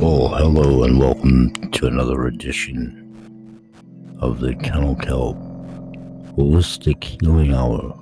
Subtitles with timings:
[0.00, 3.04] Well, hello and welcome to another edition
[4.20, 5.36] of the Kennel Kelp
[6.36, 7.96] Holistic Healing Hour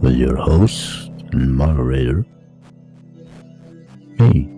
[0.00, 2.24] with your host and moderator,
[4.18, 4.48] me,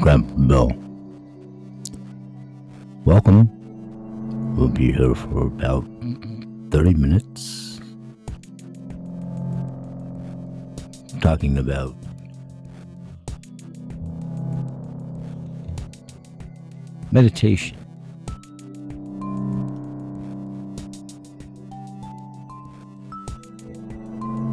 [0.00, 0.72] Grandpa Bill.
[3.04, 3.48] Welcome.
[4.56, 5.84] We'll be here for about
[6.70, 7.53] 30 minutes
[11.24, 11.96] talking about
[17.12, 17.78] meditation.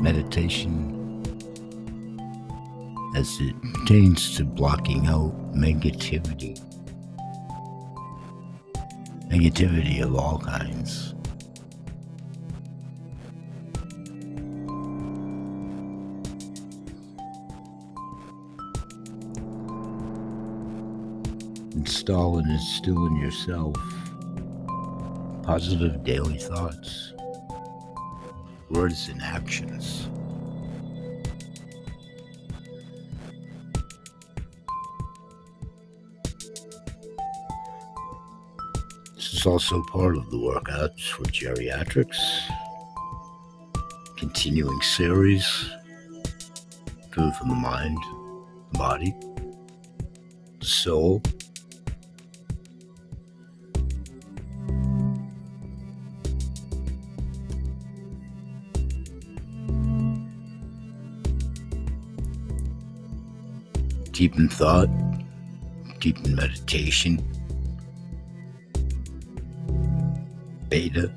[0.01, 0.87] Meditation
[3.17, 6.57] as it pertains to blocking out negativity.
[9.27, 11.10] Negativity of all kinds.
[22.11, 23.73] Install and instill in yourself
[25.43, 27.13] positive daily thoughts,
[28.69, 30.09] words, and actions.
[39.15, 42.19] This is also part of the workouts for geriatrics,
[44.17, 45.45] continuing series,
[47.11, 47.97] food from the mind,
[48.73, 49.15] the body,
[50.59, 51.21] the soul,
[64.21, 64.87] deep in thought,
[65.99, 67.17] deep in meditation,
[70.69, 71.11] beta.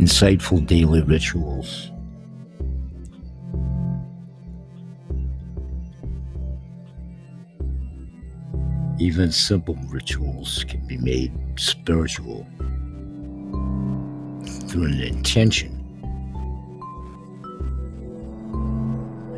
[0.00, 1.92] Insightful daily rituals.
[8.98, 12.44] Even simple rituals can be made spiritual
[14.68, 15.72] through an intention.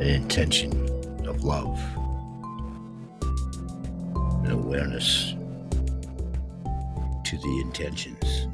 [0.00, 0.72] An intention
[1.26, 1.78] of love
[4.44, 5.34] and awareness
[7.24, 8.46] to the intentions.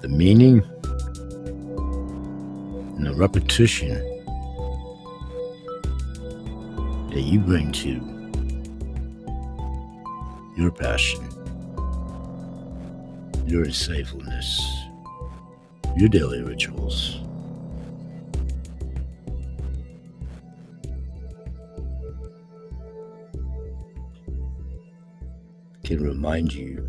[0.00, 0.62] The meaning
[2.96, 3.94] and the repetition
[7.10, 8.00] that you bring to
[10.56, 11.29] your passion
[13.46, 14.60] your insightfulness,
[15.96, 17.20] your daily rituals.
[25.84, 26.86] Can remind you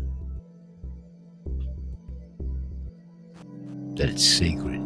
[3.96, 4.81] that it's sacred.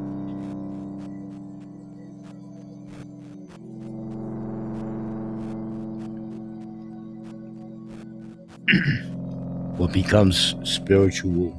[9.86, 11.56] What becomes spiritual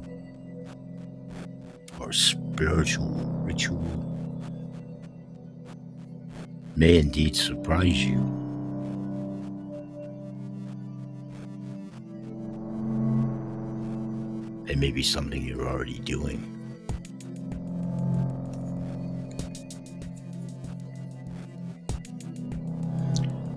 [1.98, 3.08] or spiritual
[3.42, 3.82] ritual
[6.76, 8.18] may indeed surprise you.
[14.68, 16.40] It may be something you're already doing.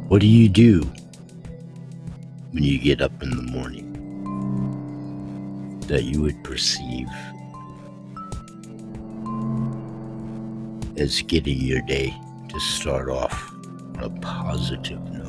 [0.07, 0.89] What do you do
[2.51, 3.90] when you get up in the morning
[5.91, 7.09] that you would perceive
[10.95, 12.15] as getting your day
[12.47, 13.53] to start off
[13.97, 15.27] on a positive note.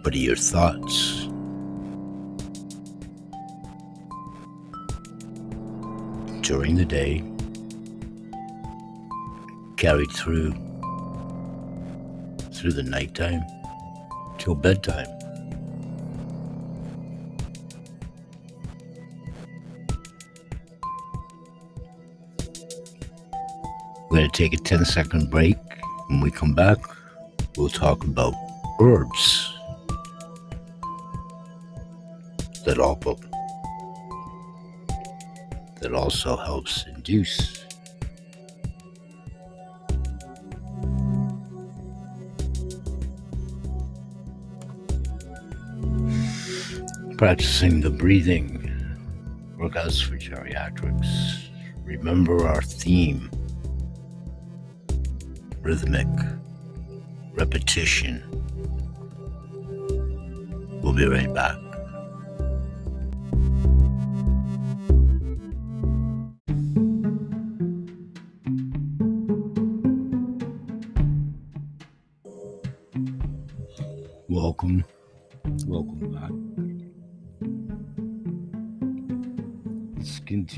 [0.00, 1.26] What are your thoughts?
[6.40, 7.22] During the day,
[9.76, 10.54] carried through
[12.58, 13.44] through the nighttime
[14.36, 15.06] till bedtime.
[24.10, 25.56] We're going to take a 10 second break.
[26.08, 26.78] When we come back,
[27.56, 28.34] we'll talk about
[28.80, 29.52] herbs
[32.64, 33.18] that also,
[35.80, 37.57] that also helps induce
[47.18, 48.64] practicing the breathing
[49.58, 51.48] workouts for geriatrics.
[51.82, 53.28] Remember our theme
[55.60, 56.06] rhythmic
[57.32, 58.22] repetition.
[60.80, 61.67] We'll be right back.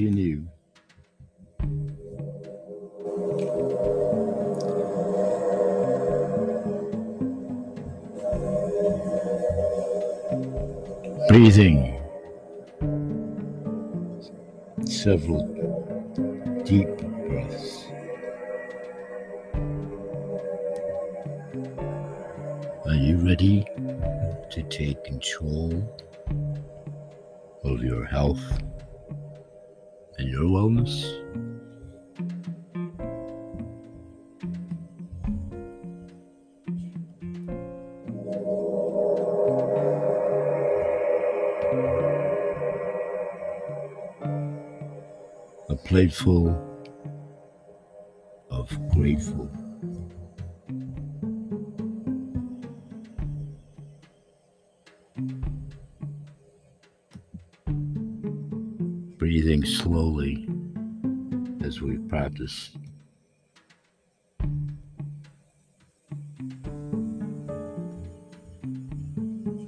[0.01, 0.47] Continue.
[11.29, 12.01] Breathing.
[14.87, 15.47] Several
[16.65, 16.89] deep
[17.27, 17.85] breaths.
[22.87, 23.67] Are you ready
[24.51, 25.71] to take control
[27.65, 28.41] of your health
[30.31, 30.95] your wellness?
[45.69, 46.47] A plateful
[48.51, 49.60] of grateful.
[59.31, 60.45] Breathing slowly
[61.63, 62.71] as we practice.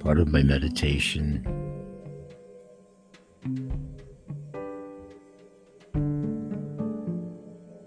[0.01, 1.47] Part of my meditation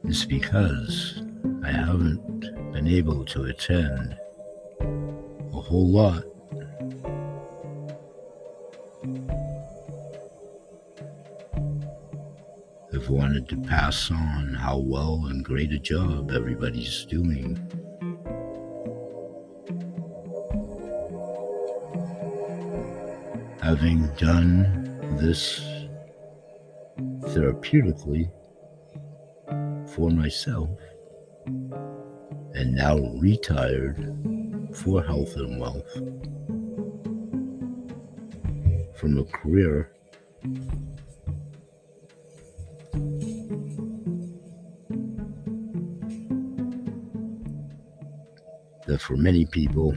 [0.05, 1.23] is because
[1.63, 2.41] I haven't
[2.73, 4.17] been able to attend
[4.81, 6.25] a whole lot
[13.17, 17.57] wanted to pass on how well and great a job everybody's doing.
[23.63, 25.61] Having done this
[27.33, 28.31] therapeutically
[29.89, 30.69] for myself
[31.47, 33.97] and now retired
[34.75, 35.91] for health and wealth
[38.95, 39.91] from a career
[48.87, 49.95] that for many people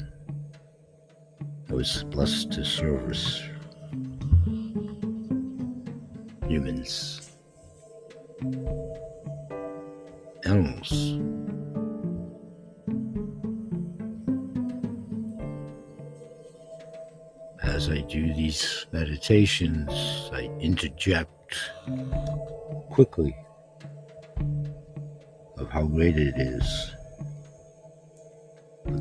[1.69, 3.41] I was blessed to service
[6.47, 7.29] humans,
[10.45, 11.19] animals.
[17.61, 19.91] As I do these meditations,
[20.33, 21.55] I interject
[22.89, 23.35] quickly
[25.59, 26.95] of how great it is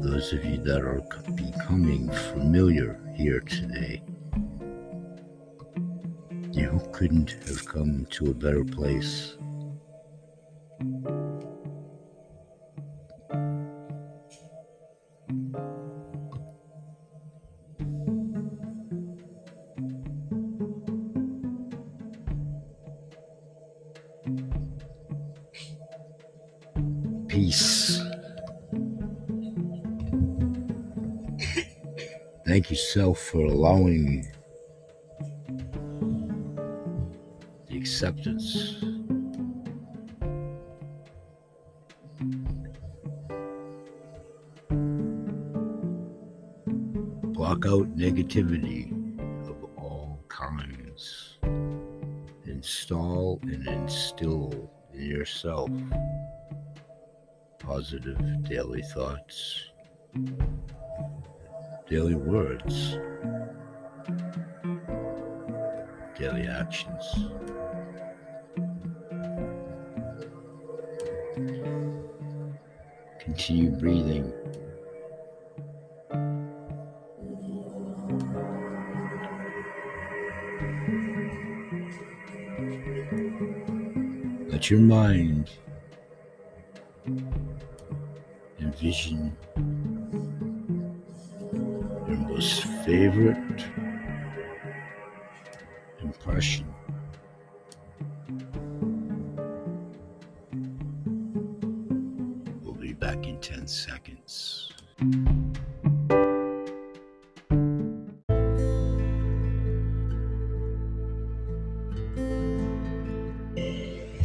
[0.02, 1.02] those of you that are
[1.34, 4.02] becoming familiar here today.
[6.52, 9.37] You couldn't have come to a better place.
[32.48, 34.26] Thank you, self, for allowing
[37.66, 38.76] the acceptance.
[47.34, 48.94] Block out negativity
[49.46, 51.38] of all kinds.
[52.46, 55.68] Install and instill in yourself
[57.58, 59.66] positive daily thoughts
[61.88, 62.98] daily words,
[66.18, 67.04] daily actions.
[73.18, 74.32] Continue breathing.
[84.50, 85.50] Let your mind
[88.60, 89.34] envision
[92.88, 93.66] favorite
[96.00, 96.74] impression.
[102.62, 104.72] We'll be back in 10 seconds.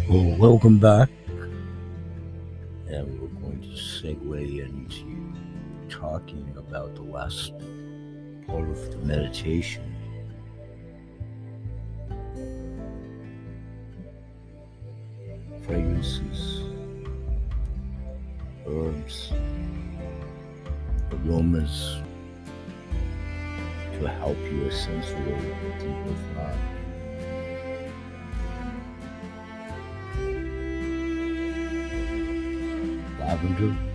[0.08, 1.10] Well, welcome back.
[2.88, 5.34] And we're going to segue into
[5.90, 7.52] talking about the last
[8.48, 9.84] part of the meditation.
[15.62, 16.62] Fragrances,
[18.68, 19.32] herbs,
[21.12, 22.02] aromas
[23.94, 26.58] to help you accentuate the deeper thought.
[33.20, 33.93] Lavender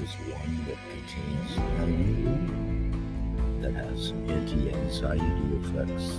[0.00, 6.16] is one that contains lemon that has anti-anxiety effects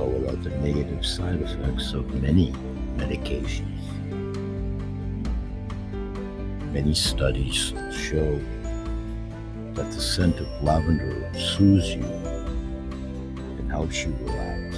[0.00, 2.52] but without the negative side effects of many
[2.96, 3.66] medications.
[6.72, 8.40] Many studies show
[9.74, 12.04] that the scent of lavender soothes you
[13.58, 14.76] and helps you relax.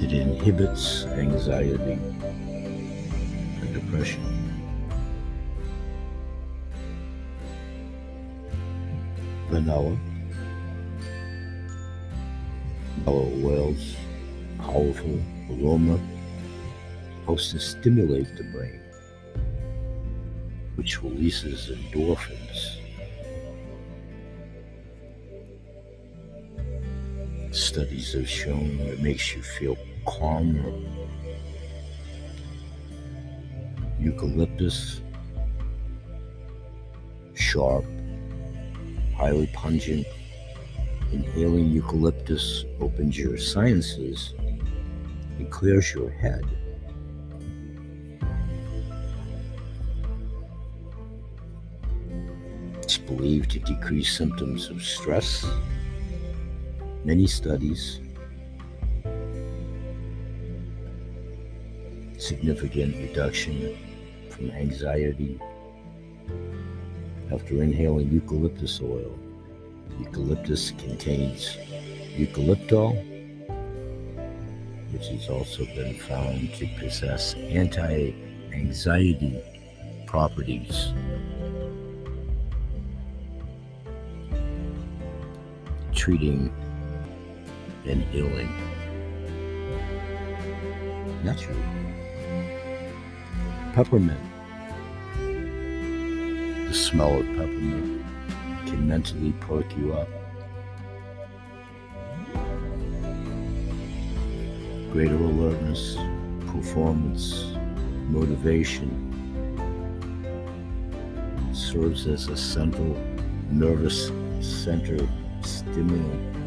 [0.00, 1.98] It inhibits anxiety
[3.60, 4.31] and depression.
[9.52, 9.98] Vanilla.
[13.04, 13.96] Vanilla oils,
[14.58, 16.00] powerful aroma,
[17.20, 18.80] supposed to stimulate the brain,
[20.76, 22.78] which releases endorphins.
[27.54, 30.72] Studies have shown it makes you feel calmer.
[34.00, 35.02] Eucalyptus,
[37.34, 37.84] sharp,
[39.22, 40.04] highly pungent.
[41.12, 44.34] Inhaling eucalyptus opens your sinuses
[45.38, 46.44] and clears your head.
[52.78, 55.46] It's believed to decrease symptoms of stress.
[57.04, 58.00] Many studies
[62.18, 63.76] significant reduction
[64.30, 65.38] from anxiety
[67.32, 69.18] after inhaling eucalyptus oil.
[69.98, 71.56] Eucalyptus contains
[72.16, 72.92] eucalyptol,
[74.92, 78.12] which has also been found to possess anti
[78.52, 79.40] anxiety
[80.06, 80.92] properties.
[85.94, 86.52] Treating
[87.86, 88.48] and healing
[91.24, 91.62] naturally.
[93.72, 94.31] Peppermint.
[96.72, 98.02] The smell of peppermint
[98.64, 100.08] can mentally perk you up.
[104.90, 105.98] Greater alertness,
[106.46, 107.54] performance,
[108.08, 108.88] motivation
[111.52, 112.96] serves as a central
[113.50, 114.10] nervous
[114.40, 115.06] center
[115.42, 116.41] stimulant.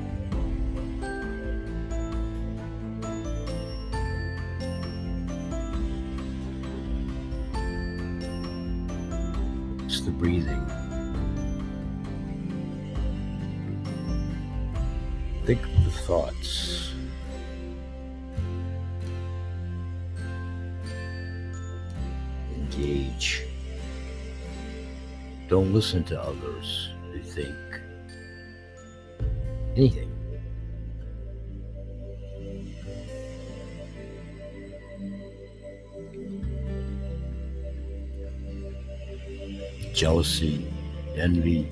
[25.86, 27.56] Listen to others who think
[29.78, 30.12] anything.
[39.94, 40.66] Jealousy,
[41.16, 41.72] envy,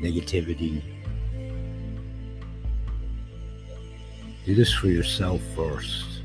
[0.00, 0.82] negativity.
[4.46, 6.22] Do this for yourself first.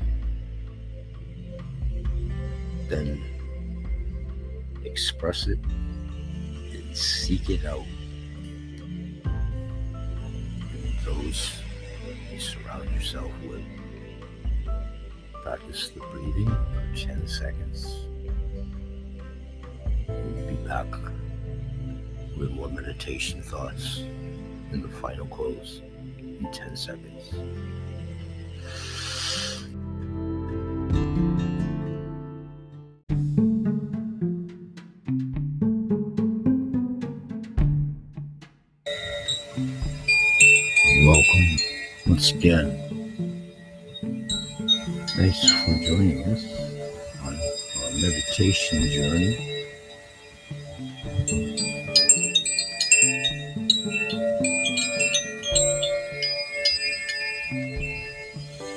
[2.88, 3.22] Then
[4.86, 5.58] express it
[6.94, 7.84] seek it out.
[11.04, 11.60] Those
[12.32, 13.64] you surround yourself with.
[15.42, 18.06] Practice the breathing for 10 seconds.
[20.08, 20.86] We'll be back
[22.38, 23.98] with more meditation thoughts
[24.72, 25.82] in the final close
[26.18, 27.34] in 10 seconds.
[42.14, 42.70] Once again.
[45.16, 46.44] Thanks for joining us
[47.24, 49.34] on our meditation journey.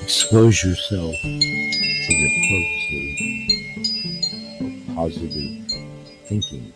[0.01, 1.29] Expose yourself to
[2.09, 3.17] the purposes
[4.61, 5.53] of positive
[6.25, 6.73] thinking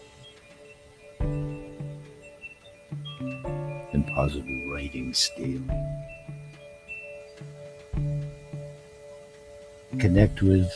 [3.93, 5.63] and positive writing scale.
[9.99, 10.71] Connect with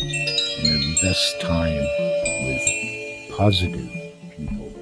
[0.00, 1.82] and invest time
[2.44, 3.90] with positive
[4.36, 4.72] people.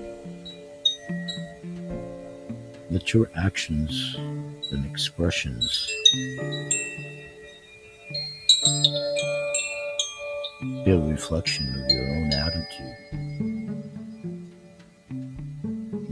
[2.90, 5.90] Let your actions and expressions
[10.84, 12.96] be a reflection of your own attitude.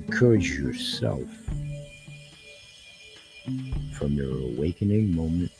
[0.06, 1.28] Encourage yourself
[3.98, 5.50] from your awakening moment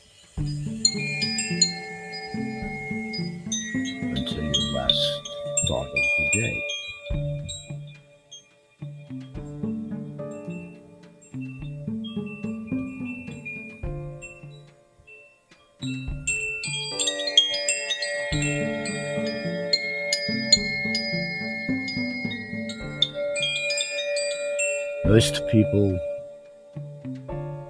[25.05, 25.97] Most people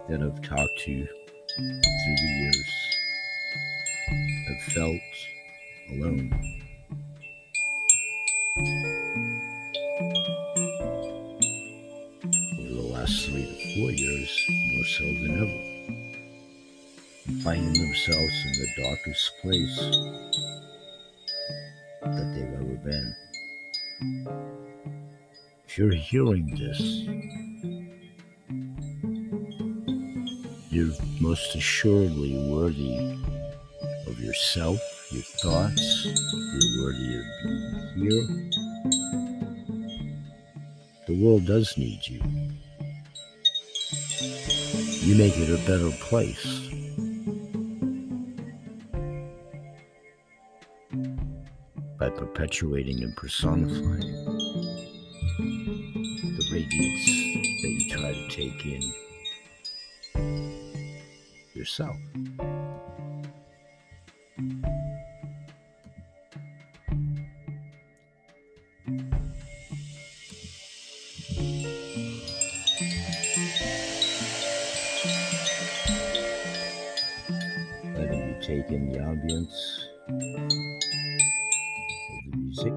[0.10, 2.72] that I've talked to through the years
[4.48, 5.02] have felt
[5.92, 6.65] alone.
[13.76, 15.62] Years, more so than ever,
[17.44, 19.78] finding themselves in the darkest place
[22.02, 23.16] that they've ever been.
[25.68, 26.82] If you're hearing this,
[30.70, 33.20] you're most assuredly worthy
[34.08, 34.80] of yourself,
[35.12, 36.06] your thoughts.
[36.06, 38.26] You're worthy of being here.
[41.08, 42.22] The world does need you.
[45.06, 46.68] You make it a better place.
[52.00, 54.00] By perpetuating and personifying
[55.38, 57.06] the radiance
[57.62, 58.82] that you try to take in
[61.54, 61.96] yourself.
[78.46, 80.20] Take in the ambience of
[82.30, 82.74] the music,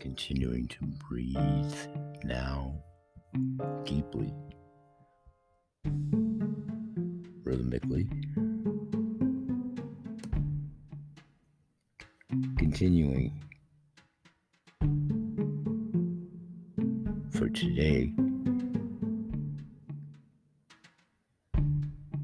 [0.00, 1.76] continuing to breathe
[2.24, 2.74] now
[3.84, 4.34] deeply,
[7.44, 8.08] rhythmically.
[12.56, 13.40] Continuing
[17.30, 18.12] for today,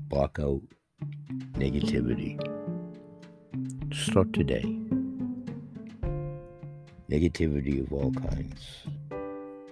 [0.08, 0.60] block out
[1.52, 2.53] negativity.
[4.04, 4.62] Start today.
[7.10, 8.84] Negativity of all kinds.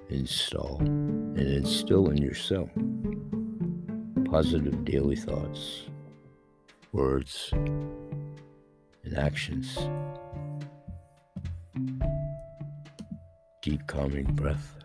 [0.09, 2.71] Install and instill in yourself
[4.31, 5.83] positive daily thoughts,
[6.93, 9.79] words, and actions.
[13.61, 14.79] Deep calming breath.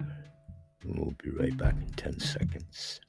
[0.84, 3.00] We'll be right back in 10 seconds.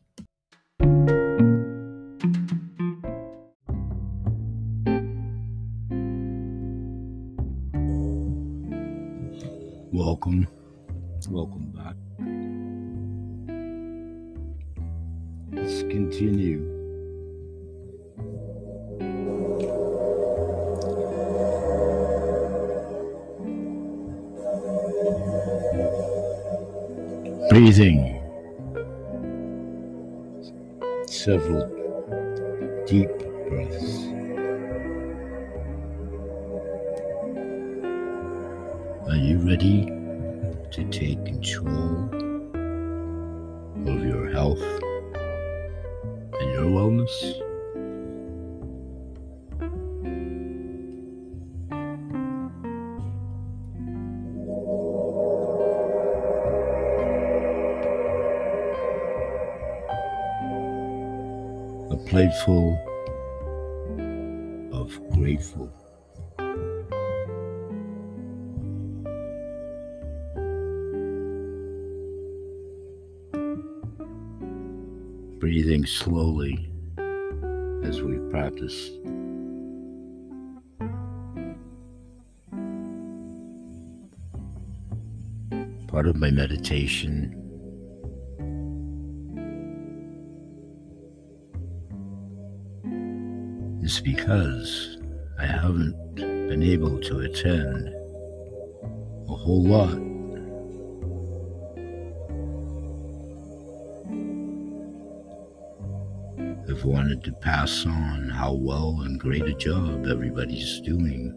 [10.28, 10.46] Welcome.
[11.30, 11.96] Welcome back.
[15.52, 16.60] Let's continue.
[27.48, 28.20] Breathing.
[31.06, 31.64] Several
[32.86, 33.08] deep
[33.48, 34.04] breaths.
[39.08, 39.97] Are you ready
[40.90, 42.08] take control
[43.86, 44.62] of your health
[46.40, 47.14] and your wellness?
[61.90, 62.78] A plate full
[64.72, 65.70] of grateful
[75.38, 76.70] breathing slowly
[77.84, 78.90] as we practice.
[85.86, 87.34] Part of my meditation
[93.82, 94.98] is because
[95.38, 97.88] I haven't been able to attend
[99.28, 100.07] a whole lot
[106.78, 111.34] I've wanted to pass on how well and great a job everybody's doing.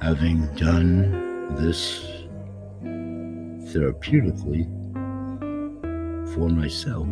[0.00, 2.22] Having done this
[3.74, 4.68] therapeutically
[6.34, 7.08] for myself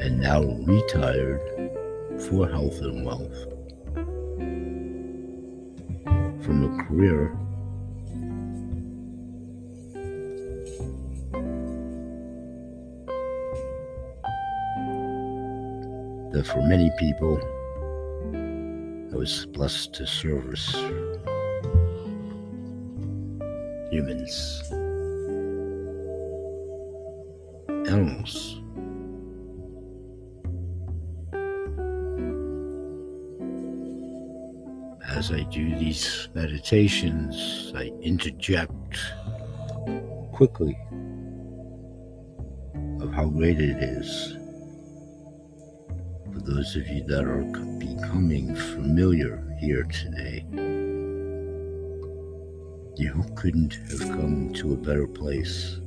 [0.00, 1.42] and now retired
[2.22, 3.36] for health and wealth
[6.42, 7.36] from a career
[16.38, 17.36] that for many people
[19.12, 20.72] I was blessed to service
[23.90, 24.62] humans,
[27.90, 28.60] animals.
[35.08, 38.96] As I do these meditations, I interject
[40.32, 40.78] quickly
[43.00, 44.37] of how great it is
[46.48, 47.42] those of you that are
[47.78, 50.42] becoming familiar here today.
[52.96, 55.80] You couldn't have come to a better place.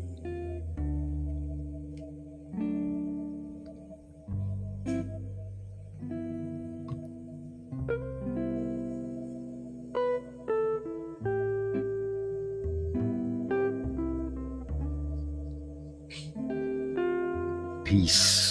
[17.84, 18.51] Peace.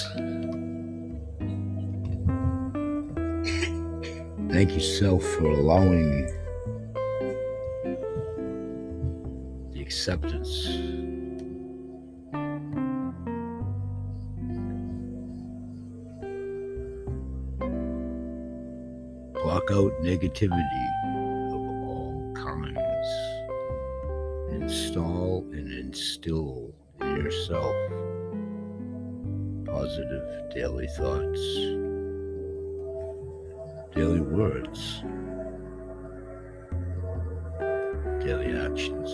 [4.52, 6.26] Thank yourself for allowing
[9.72, 10.66] the acceptance.
[19.34, 20.99] Block out negativity
[38.20, 39.10] daily actions.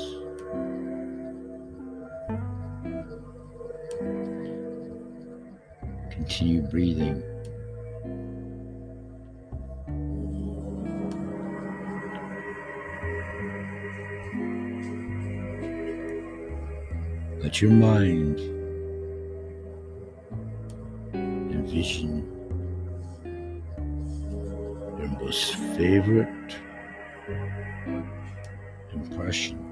[6.11, 7.23] Continue breathing.
[17.43, 18.41] Let your mind
[21.15, 22.27] envision
[24.99, 26.46] your most favorite
[29.27, 29.66] impression.